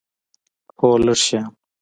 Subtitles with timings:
[0.77, 1.47] هو، لږ شیان